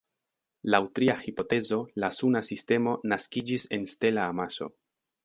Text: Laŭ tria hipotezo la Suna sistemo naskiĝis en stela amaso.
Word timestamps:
Laŭ 0.75 0.79
tria 0.99 1.15
hipotezo 1.25 1.77
la 2.03 2.09
Suna 2.19 2.41
sistemo 2.47 2.95
naskiĝis 3.13 3.67
en 3.79 3.87
stela 3.93 4.25
amaso. 4.35 4.71